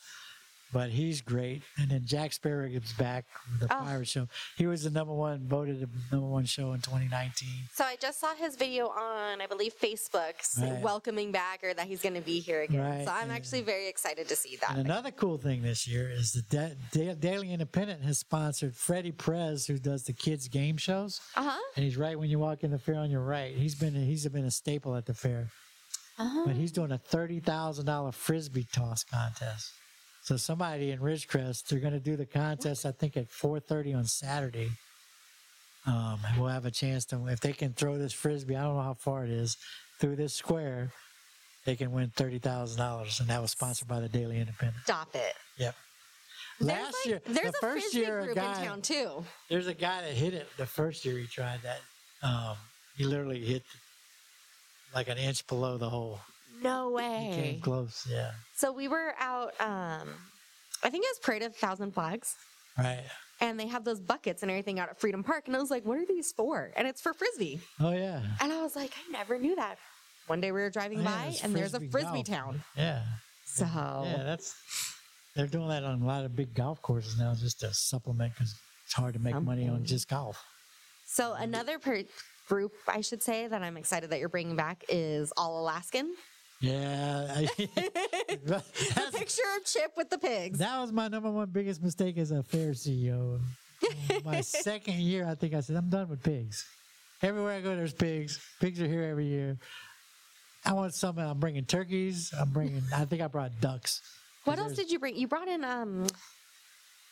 [0.72, 1.62] But he's great.
[1.78, 3.78] And then Jack Sparrow is back with the Oh.
[3.84, 4.28] Pirate Show.
[4.56, 7.48] He was the number one voted the number one show in 2019.
[7.72, 10.82] so I just saw his video on, I believe, Facebook, Right.
[10.82, 12.80] welcoming back or that he's going to be here again.
[12.80, 14.70] Right, So I'm actually very excited to see that.
[14.70, 19.12] And another cool thing this year is the Da- Da- Daily Independent has sponsored Freddie
[19.12, 21.20] Prez, who does the kids game shows.
[21.34, 21.58] Uh huh.
[21.76, 23.54] and he's right when you walk in the fair on your right.
[23.54, 25.50] He's been he's been a staple at the fair,
[26.18, 26.44] Uh-huh.
[26.46, 29.72] but he's doing a thirty thousand dollar frisbee toss contest.
[30.28, 32.84] So somebody in Ridgecrest, they're going to do the contest.
[32.84, 34.68] I think at four thirty on Saturday.
[35.86, 38.54] Um, we'll have a chance to if they can throw this frisbee.
[38.54, 39.56] I don't know how far it is
[39.98, 40.92] through this square.
[41.64, 44.82] They can win thirty thousand dollars, and that was sponsored by the Daily Independent.
[44.84, 45.32] Stop it.
[45.56, 45.74] Yep.
[46.60, 49.24] There's Last like, year, there's the a first frisbee year, group guy, in town too.
[49.48, 51.80] there's a guy that hit it the first year he tried that.
[52.22, 52.56] Um,
[52.98, 53.62] he literally hit
[54.94, 56.20] like an inch below the hole.
[56.62, 57.30] No He way.
[57.34, 58.06] came close.
[58.10, 58.30] Yeah.
[58.54, 59.52] So we were out.
[59.60, 60.08] Um,
[60.82, 62.34] I think it was Parade of Thousand Flags.
[62.78, 63.04] Right.
[63.40, 65.44] and they have those buckets and everything out at Freedom Park.
[65.48, 66.70] And I was like, what are these for?
[66.76, 67.60] And it's for frisbee.
[67.80, 68.22] Oh yeah.
[68.40, 69.78] And I was like, I never knew that.
[70.28, 72.26] One day we were driving Oh, by there's and there's a frisbee golf.
[72.26, 72.64] town.
[72.76, 73.02] Yeah.
[73.46, 74.22] So Yeah.
[74.24, 74.54] That's
[75.34, 78.54] they're doing that on a lot of big golf courses now, just to supplement because
[78.84, 80.40] it's hard to make money on just golf.
[81.06, 82.04] so another per-
[82.48, 86.14] group I should say that I'm excited that you're bringing back is All Alaskan.
[86.60, 87.46] Yeah.
[87.56, 88.62] the
[89.12, 90.58] picture of Chip with the pigs.
[90.58, 93.40] that was my number one biggest mistake as a fair CEO.
[94.24, 96.66] my second year, I think I said, I'm done with pigs.
[97.22, 98.40] Everywhere I go, there's pigs.
[98.60, 99.58] Pigs are here every year.
[100.64, 101.24] I want something.
[101.24, 102.32] I'm bringing turkeys.
[102.38, 104.02] I'm bringing, I think I brought ducks.
[104.44, 105.16] what else did you bring?
[105.16, 106.06] You brought in um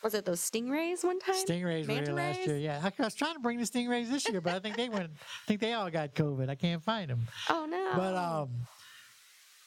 [0.02, 1.34] was it those stingrays one time?
[1.34, 2.46] Stingrays were here Manta last rays?
[2.46, 2.56] year.
[2.58, 4.88] Yeah, I, I was trying to bring the stingrays this year, but I think they
[4.88, 5.10] went.
[5.10, 6.48] I think they all got COVID.
[6.48, 7.26] I can't find them.
[7.48, 7.92] oh no.
[7.96, 8.50] But um,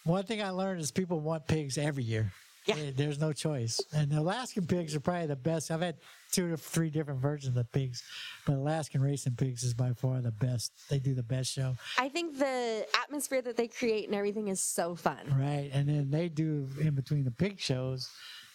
[0.10, 2.32] one thing I learned is people want pigs every year.
[2.66, 2.76] Yeah.
[2.96, 3.82] There's no choice.
[3.94, 5.72] And the Alaskan pigs are probably the best.
[5.72, 5.96] I've had
[6.32, 8.04] two or three different versions of pigs,
[8.46, 10.72] but Alaskan racing pigs is by far the best.
[10.90, 11.76] They do the best show.
[11.98, 15.34] I think the atmosphere that they create and everything is so fun.
[15.40, 15.70] Right.
[15.74, 18.10] And then they do in between the pig shows,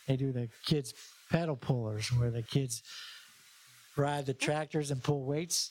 [0.06, 0.92] they do the kids
[1.30, 2.82] pedal pullers where the kids
[3.96, 5.70] ride the tractors and pull weights.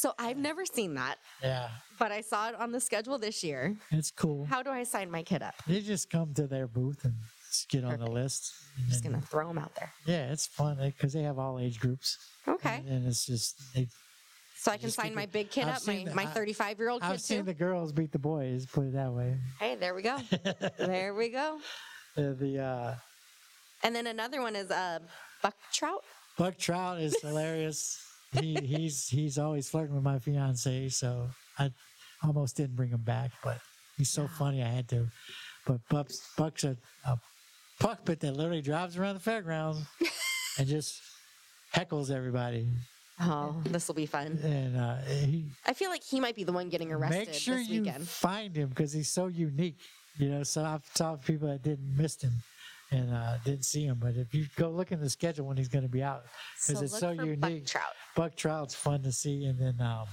[0.00, 1.68] So I've never seen that, Yeah.
[1.98, 3.76] but I saw it on the schedule this year.
[3.90, 4.46] It's cool.
[4.46, 5.52] How do I sign my kid up?
[5.66, 7.12] They just come to their booth and
[7.50, 8.50] just get on the list.
[8.78, 9.92] I'm just gonna throw them out there.
[10.06, 12.16] Yeah, it's fun because they have all age groups.
[12.48, 12.76] Okay.
[12.76, 13.88] And, and it's just, they,
[14.56, 17.02] So I can sign my big kid I've up, my, the- my 35 year old
[17.02, 17.42] kid I've seen too.
[17.44, 19.36] the girls beat the boys, put it that way.
[19.58, 20.16] Hey, there we go.
[20.78, 21.58] there we go.
[22.16, 22.94] Uh, the uh,
[23.84, 25.00] And then another one is uh,
[25.42, 26.02] buck trout.
[26.38, 28.02] Buck Trout is hilarious.
[28.32, 31.72] He, he's he's always flirting with my fiance, so I
[32.22, 33.58] almost didn't bring him back, but
[33.96, 35.06] he's so funny I had to.
[35.66, 37.18] But Buck's, Buck's a, a
[37.78, 39.80] puppet that literally drives around the fairgrounds
[40.58, 41.00] and just
[41.74, 42.66] heckles everybody.
[43.20, 44.38] Oh, this will be fun.
[44.42, 47.56] And uh, he I feel like he might be the one getting arrested make sure
[47.56, 48.08] this you weekend.
[48.08, 49.76] find him because he's so unique.
[50.16, 52.32] You know, so I've talked to people that didn't miss him
[52.90, 53.98] and uh, didn't see him.
[54.00, 56.22] But if you go look in the schedule when he's going to be out,
[56.66, 57.40] because So it's so unique.
[57.40, 57.92] buck trout.
[58.16, 60.06] Buck Trout's fun to see, and then um,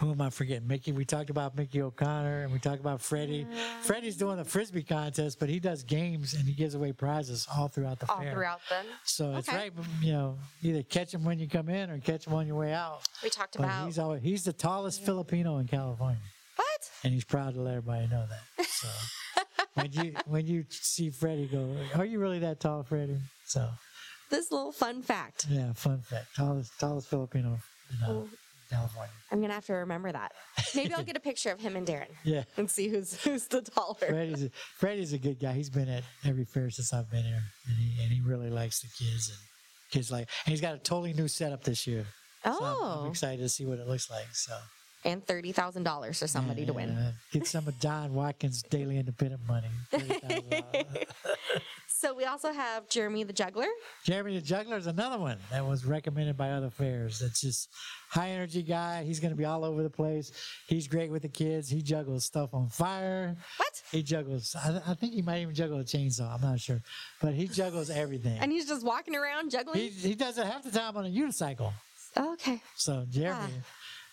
[0.00, 0.66] who am I forgetting?
[0.66, 0.92] Mickey.
[0.92, 3.46] We talked about Mickey O'Connor, and we talked about Freddie.
[3.82, 7.68] Freddie's doing the frisbee contest, but he does games and he gives away prizes all
[7.68, 8.32] throughout the All fair.
[8.32, 8.84] throughout then.
[9.04, 9.56] So it's Okay.
[9.56, 12.56] right, you know, either catch him when you come in or catch him on your
[12.56, 13.08] way out.
[13.22, 16.20] We talked But about he's always, he's the tallest Filipino in California,
[16.56, 16.90] what?
[17.04, 18.66] and he's proud to let everybody know that.
[18.66, 18.88] So
[19.76, 23.18] when you when you see Freddie go, are you really that tall, Freddie?
[23.46, 23.68] So
[24.30, 25.46] This little fun fact.
[25.48, 27.58] yeah, fun fact, tallest tallest Filipino
[27.90, 28.28] in uh, Oh.
[28.68, 29.12] California.
[29.30, 30.32] I'm gonna have to remember that.
[30.74, 32.42] Maybe I'll get a picture of him and Darren Yeah.
[32.56, 33.94] and see who's who's the taller.
[34.08, 35.52] Freddie's a, Freddie's a good guy.
[35.52, 38.80] He's been at every fair since I've been here, and he and he really likes
[38.80, 39.38] the kids and
[39.92, 40.28] kids like.
[40.46, 42.06] And he's got a totally new setup this year.
[42.44, 44.26] So I'm- I'm, Oh, excited to see what it looks like.
[44.32, 44.56] So
[45.06, 47.12] and thirty thousand dollars for somebody yeah, to win.
[47.32, 49.68] Get some of John Watkins' daily independent money.
[49.92, 51.06] $30,000.
[51.98, 53.68] So we also have Jeremy the Juggler.
[54.04, 57.20] Jeremy the Juggler is another one that was recommended by other fairs.
[57.20, 57.70] That's just
[58.10, 59.02] high energy guy.
[59.02, 60.30] He's going to be all over the place.
[60.68, 61.70] He's great with the kids.
[61.70, 63.34] He juggles stuff on fire.
[63.56, 63.82] What?
[63.90, 64.54] He juggles.
[64.54, 66.34] I, I think he might even juggle a chainsaw.
[66.34, 66.82] I'm not sure,
[67.22, 68.38] but he juggles everything.
[68.40, 69.78] And he's just walking around juggling.
[69.78, 71.72] He he does it half the time on a unicycle.
[72.16, 72.60] okay.
[72.74, 73.66] So Jeremy, ah.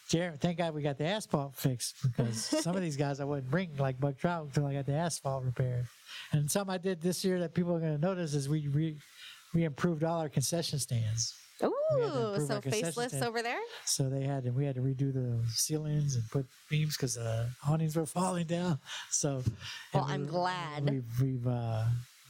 [0.09, 3.49] Jeremy, thank God we got the asphalt fixed because some of these guys I wouldn't
[3.49, 5.85] bring like Buck Trout until I got the asphalt repaired.
[6.31, 8.97] And something I did this year that people are going to notice is we re,
[9.53, 11.35] we improved all our concession stands.
[11.63, 13.59] Ooh, so faceless over there.
[13.85, 17.47] So they had to, we had to redo the ceilings and put beams because the
[17.67, 18.79] awnings were falling down.
[19.11, 19.41] So,
[19.93, 20.89] Well, and I'm we- glad.
[20.89, 21.85] we've we've uh,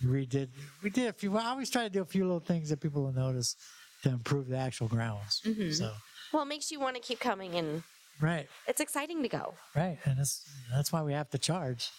[0.05, 0.49] redid.
[0.83, 1.35] We did a few.
[1.37, 3.55] I always try to do a few little things that people will notice
[4.03, 5.41] to improve the actual grounds.
[5.45, 5.71] Mm-hmm.
[5.71, 5.91] So
[6.33, 7.83] Well, it makes you want to keep coming, and
[8.19, 9.53] right, it's exciting to go.
[9.75, 11.89] right, and that's that's why we have to charge,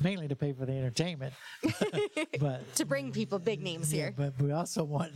[0.00, 1.34] mainly to pay for the entertainment,
[2.40, 4.14] but To bring people big names yeah, here.
[4.16, 5.12] but we also want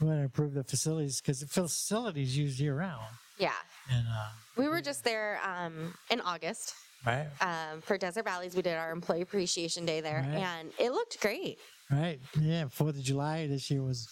[0.00, 3.04] we want to improve the facilities because the facilities used year round,
[3.38, 3.52] Yeah.
[3.90, 6.74] and uh, We were just there um, in August
[7.06, 8.54] right, um, for Desert Valleys.
[8.56, 10.38] We did our Employee Appreciation Day there, Right.
[10.42, 11.58] and it looked great.
[11.90, 12.18] Right.
[12.40, 12.66] Yeah.
[12.68, 14.08] Fourth of July this year was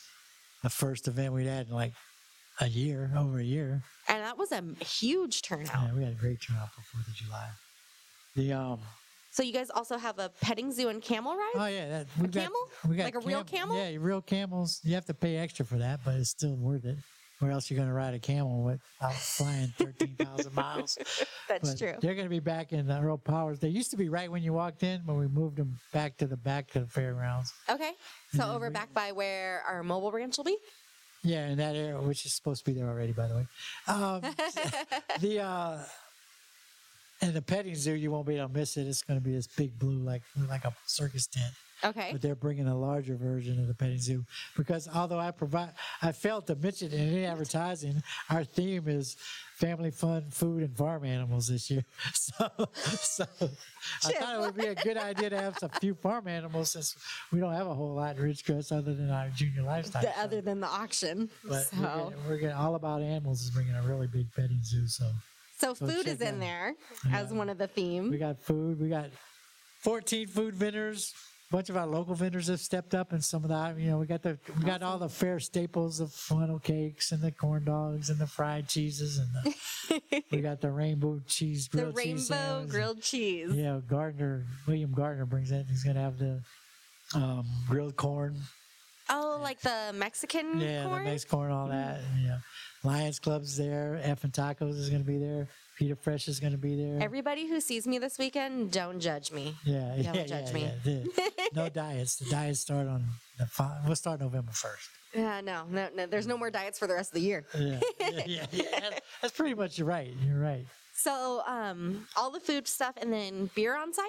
[0.63, 1.93] the first event we'd had in like
[2.61, 3.83] a year, over a year.
[4.09, 5.69] And that was a huge turnout.
[5.73, 7.49] Yeah, we had a great turnout for Fourth of July.
[8.37, 8.81] The um
[9.31, 11.53] So you guys also have a petting zoo and camel ride?
[11.57, 12.69] oh yeah, that we got camel?
[12.89, 13.77] we got Like a real camel?
[13.77, 14.81] Yeah, real camels.
[14.85, 16.97] You have to pay extra for that, but it's still worth it.
[17.41, 20.97] Where else you gonna ride a camel without flying thirteen thousand miles?
[21.49, 21.95] That's But true.
[22.01, 23.59] They're gonna be back in the Earl Powers.
[23.59, 26.27] They used to be right when you walked in, but we moved them back to
[26.29, 27.53] the back to the fairgrounds.
[27.69, 27.93] Okay.
[28.35, 30.57] So over we- back by where our mobile ranch will be?
[31.25, 33.47] Yeah, in that area, which is supposed to be there already, by the way.
[33.89, 34.21] Um,
[35.21, 35.79] the uh,
[37.25, 38.87] and the petting zoo, you won't be able to miss it.
[38.87, 41.53] It's going to be this big blue, like like a circus tent.
[41.85, 42.09] Okay.
[42.13, 44.25] But they're bringing a larger version of the petting zoo
[44.57, 49.17] because although I provide, I failed to mention in any advertising, our theme is
[49.57, 51.85] family fun, food, and farm animals this year.
[52.35, 53.25] So, so
[54.05, 56.97] I thought it would be a good idea to have a few farm animals since
[57.33, 60.03] we don't have a whole lot in Ridgecrest other than our junior livestock.
[60.03, 61.29] The, other than the auction.
[61.45, 64.61] But so, we're, getting, we're getting all about animals is bringing a really big petting
[64.63, 64.87] zoo.
[64.87, 65.05] So
[65.59, 66.75] so food is in out- there
[67.13, 67.37] as Yeah.
[67.39, 68.11] one of the themes.
[68.11, 68.81] we got food.
[68.81, 69.11] We got
[69.81, 71.13] 14 food vendors.
[71.51, 73.99] A bunch of our local vendors have stepped up, and some of that, you know,
[73.99, 77.65] we got the we got all the fair staples of funnel cakes and the corn
[77.65, 82.07] dogs and the fried cheeses and the, we got the rainbow cheese The grilled cheese
[82.31, 82.73] rainbow sandwiches.
[82.73, 83.51] grilled cheese.
[83.53, 85.67] Yeah, Gardner William Gardner brings it.
[85.69, 86.43] He's gonna have the
[87.15, 88.37] um, grilled corn.
[89.11, 91.05] Oh, like the Mexican Yeah, corn?
[91.05, 92.01] the Mexican corn, all that.
[92.01, 92.39] And, yeah,
[92.85, 93.99] Lions Club's there.
[94.03, 95.49] F and Tacos is gonna be there.
[95.79, 97.03] Peter Fresh is gonna be there.
[97.03, 99.57] Everybody who sees me this weekend, don't judge me.
[99.65, 100.71] Yeah, Don't yeah, judge yeah, me.
[100.85, 102.17] yeah, no diets.
[102.17, 103.05] The diets start on
[103.39, 103.49] the
[103.87, 104.89] we'll start November first.
[105.15, 106.07] Yeah, no, no, no.
[106.07, 107.45] There's no more diets for the rest of the year.
[107.59, 107.81] Yeah,
[108.27, 108.91] yeah, yeah.
[109.23, 110.13] That's pretty much you're right.
[110.27, 110.67] You're right.
[110.97, 114.07] So, um, all the food stuff and then beer on site.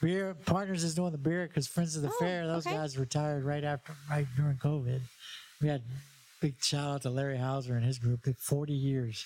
[0.00, 2.46] Beer Partners is doing the beer because Friends of the Oh, Fair.
[2.46, 2.76] Those okay.
[2.76, 5.00] guys retired right after, right during COVID.
[5.60, 5.82] We had
[6.40, 8.20] big shout out to Larry Hauser and his group.
[8.38, 9.24] 40 years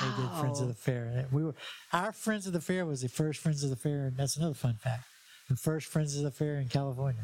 [0.00, 1.04] they did Friends of the Fair.
[1.14, 1.54] And We were
[1.92, 4.54] our Friends of the Fair was the first Friends of the Fair, and that's another
[4.54, 5.04] fun fact.
[5.48, 7.22] The first Friends of the Fair in California.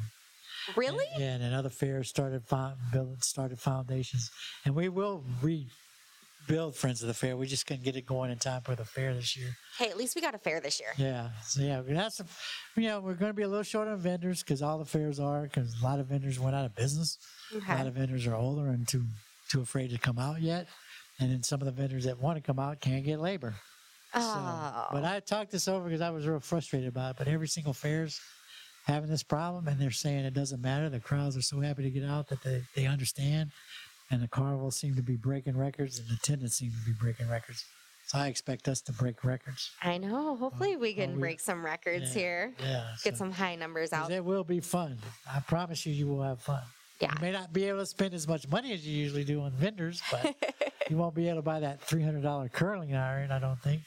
[0.77, 1.07] Really?
[1.19, 4.31] Yeah, and then other fairs started fo- build, started foundations,
[4.67, 5.25] and we will
[6.49, 7.37] rebuild Friends of the Fair.
[7.37, 9.51] We just couldn't get it going in time for the fair this year.
[9.79, 10.91] Hey, at least we got a fair this year.
[10.97, 12.21] Yeah, so yeah, that's
[12.77, 15.21] you know we're going to be a little short on vendors because all the fairs
[15.21, 17.19] are because a lot of vendors went out of business.
[17.69, 19.05] A lot of vendors are older and too
[19.51, 20.67] too afraid to come out yet,
[21.21, 23.55] and then some of the vendors that want to come out can't get labor.
[24.15, 24.87] So, Oh.
[24.91, 27.17] but I talked this over because I was real frustrated about it.
[27.19, 28.19] But every single fair's
[28.87, 30.89] having this problem, and they're saying it doesn't matter.
[30.89, 33.51] The crowds are so happy to get out that they, they understand,
[34.11, 37.29] and the carnival seem to be breaking records, and the attendants seem to be breaking
[37.29, 37.65] records.
[38.07, 39.71] So I expect us to break records.
[39.83, 40.35] I know.
[40.37, 42.55] Hopefully, uh, we can we- break some records Yeah, here.
[42.59, 42.95] Yeah.
[43.05, 44.11] Get so- some high numbers out.
[44.11, 44.99] It will be fun.
[45.31, 46.63] I promise you, you will have fun.
[47.01, 47.13] Yeah.
[47.15, 49.53] You may not be able to spend as much money as you usually do on
[49.53, 50.35] vendors, but
[50.91, 53.31] you won't be able to buy that three hundred dollar curling iron.
[53.31, 53.83] I don't think.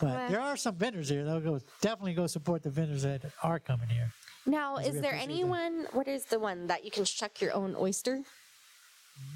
[0.00, 1.24] But Well- there are some vendors here.
[1.24, 4.12] They'll go definitely go support the vendors that are coming here.
[4.46, 5.86] Now, is there anyone?
[5.92, 8.22] What is the one that you can shuck your own oyster?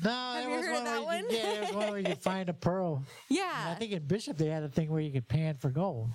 [0.02, 1.72] No, Have there you was heard of one where that you could- yeah, there was
[1.72, 3.02] one where you could find a pearl.
[3.28, 3.68] Yeah.
[3.70, 6.10] I think in Bishop they had a thing where you could pan for gold.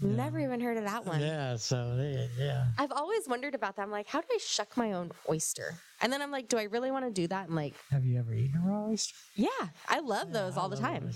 [0.00, 1.20] Never even heard of that one.
[1.20, 2.66] Yeah, so they, yeah.
[2.78, 3.82] I've always wondered about that.
[3.82, 5.76] I'm like, how do I shuck my own oyster?
[6.02, 7.46] And then I'm like, do I really want to do that?
[7.48, 9.14] I'm like, Have you ever eaten a raw oyster?
[9.36, 9.48] yeah,
[9.88, 11.10] I love those Yeah, I all the time.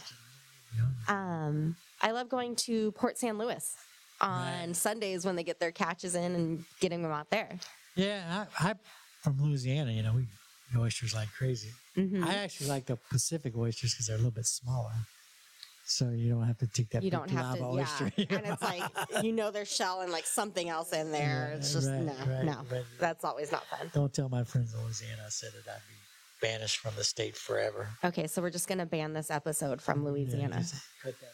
[0.76, 0.84] Yeah.
[1.46, 3.74] Um, I love going to Port San Luis
[4.20, 4.76] on Right.
[4.76, 7.58] Sundays when they get their catches in and getting them out there.
[7.96, 8.78] Yeah, I, I'm
[9.22, 9.90] from Louisiana.
[9.90, 10.28] You know, we
[10.76, 11.70] oysters like crazy.
[11.96, 12.24] Mhm.
[12.24, 14.92] I actually like the Pacific oysters because they're a little bit smaller,
[15.86, 17.66] so you don't have to take that you big don't have to, yeah.
[17.66, 18.04] oyster.
[18.16, 18.82] and it's like
[19.24, 21.48] you know there's shell and like something else in there.
[21.50, 22.64] Yeah, it's just right, no, right, no.
[22.70, 22.84] right.
[23.00, 23.90] That's always not fun.
[23.94, 25.94] don't tell my friends in Louisiana I said that I'd be
[26.46, 27.88] banished from the state forever.
[28.04, 30.58] Okay, so we're just gonna ban this episode from Yeah, Louisiana.
[30.58, 31.32] just cut that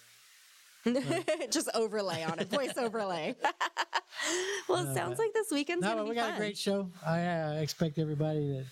[1.50, 3.34] just overlay on it, voice overlay.
[4.68, 6.34] well, it sounds like this weekend's No, gonna but be we got fun.
[6.34, 6.90] a great show.
[7.06, 8.64] I uh, expect everybody to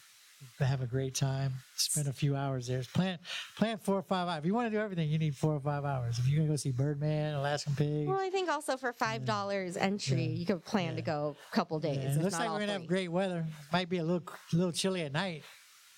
[0.58, 1.52] have a great time.
[1.76, 2.82] Spend a few hours there.
[2.94, 3.18] Plan
[3.56, 4.38] plan four or five hours.
[4.40, 6.18] If you want to do everything, you need four or five hours.
[6.18, 9.76] If you're gonna go see Birdman, Alaskan Pigs, Well, I think also for five dollars
[9.76, 10.38] entry, Yeah.
[10.38, 11.98] you could plan to go a couple days.
[11.98, 13.46] Yeah, it looks like we're gonna have great weather.
[13.72, 15.42] Might be a little little chilly at night.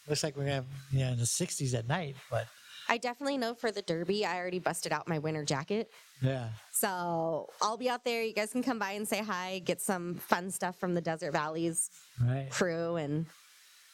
[0.08, 2.46] Looks like we're gonna have yeah in the 60s at night, but
[2.88, 5.90] I definitely know for the Derby, I already busted out my winter jacket.
[6.20, 8.22] yeah, So I'll be out there.
[8.22, 11.32] You guys can come by and say hi, get some fun stuff from the Desert
[11.32, 11.88] Valleys
[12.22, 12.46] right.
[12.50, 13.24] crew, and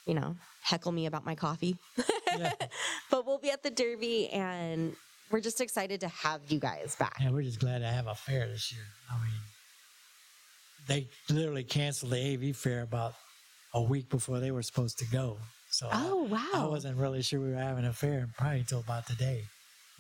[0.07, 1.77] you know, heckle me about my coffee.
[2.39, 2.53] Yeah.
[3.11, 4.95] but we'll be at the Derby, and
[5.31, 7.17] we're just excited to have you guys back.
[7.21, 8.85] yeah, we're just glad to have a fair this year.
[9.11, 9.41] I mean,
[10.89, 13.15] they literally canceled the AV fair about
[13.75, 15.39] a week before they were supposed to go.
[15.71, 16.71] So I- Oh I wow!
[16.71, 19.45] wasn't really sure we were having a fair probably until about today.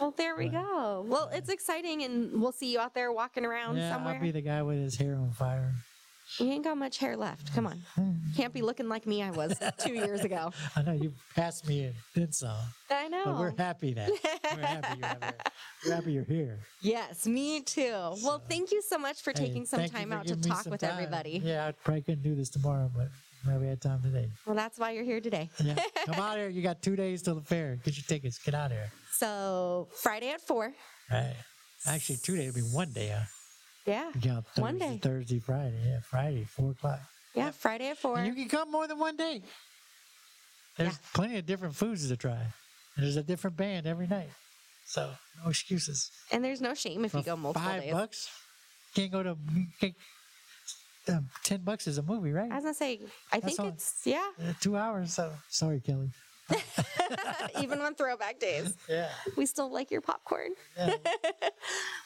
[0.00, 1.04] Well, there we go.
[1.08, 4.14] Well, it's exciting, and we'll see you out there walking around yeah, somewhere.
[4.14, 5.72] I'll be the guy with his hair on fire.
[6.38, 7.54] You ain't got much hair left.
[7.54, 7.82] Come on.
[8.36, 10.52] Can't be looking like me I was two years ago.
[10.76, 12.56] I know you passed me and then some,
[12.90, 13.24] I know.
[13.26, 14.08] but we're happy that
[14.54, 15.34] we're happy you have hair.
[15.84, 16.60] We're happy you're here.
[16.80, 17.90] Yes, me too.
[17.92, 20.92] Well, thank you so much for Hey, taking some time out to talk with time.
[20.92, 21.42] everybody.
[21.44, 23.08] Yeah, I probably couldn't do this tomorrow, but
[23.44, 24.28] glad we had time today.
[24.46, 25.50] Well, that's why you're here today.
[25.62, 25.76] Yeah,
[26.06, 26.48] come out here.
[26.48, 27.76] You got two days till the fair.
[27.84, 28.38] Get your tickets.
[28.38, 28.90] Get out here.
[29.18, 30.72] So, Friday at 4.
[31.10, 31.34] Right.
[31.86, 32.48] Actually, two days.
[32.56, 33.10] It'll be one day.
[33.14, 33.24] Huh?
[33.86, 34.10] Yeah.
[34.14, 34.98] You count One Thursday, day.
[35.08, 35.80] Thursday, Friday.
[35.86, 37.00] Yeah, Friday, four o'clock.
[37.34, 38.18] Yeah, Friday at 4.
[38.18, 39.42] And you can come more than one day.
[40.76, 40.98] There's Yeah.
[41.12, 42.46] plenty of different foods to try.
[42.96, 44.30] There's a different band every night.
[44.86, 46.10] So no excuses.
[46.30, 47.92] and there's no shame if For you go multiple five days.
[47.92, 48.28] bucks,
[48.94, 49.36] can't go to
[49.80, 49.94] can't-
[51.08, 52.50] um, ten bucks is a movie, right?
[52.50, 53.00] I was going to say,
[53.32, 53.68] I That's think all.
[53.68, 55.14] it's, yeah, Uh, two hours.
[55.14, 56.10] So sorry, Kelly.
[57.60, 58.74] even on throwback days.
[58.88, 59.08] Yeah.
[59.36, 60.50] We still like your popcorn.
[60.76, 60.94] yeah.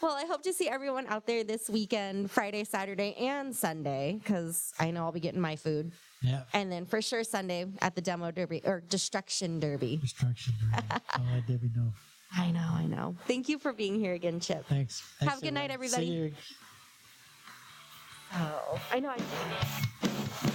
[0.01, 4.73] Well, I hope to see everyone out there this weekend, Friday, Saturday, and Sunday, because
[4.79, 5.91] I know I'll be getting my food.
[6.23, 6.43] yeah.
[6.53, 9.97] And then for sure Sunday at the demo derby or destruction derby.
[9.97, 10.55] Destruction.
[10.73, 10.85] Right?
[11.15, 11.93] I'll let Debbie know.
[12.33, 13.17] I know, I know.
[13.27, 14.65] Thank you for being here again, Chip.
[14.69, 15.03] Thanks.
[15.21, 16.07] Have a good night, everybody.
[16.07, 16.33] See you.
[18.35, 19.09] Oh, I know.
[19.11, 20.49] I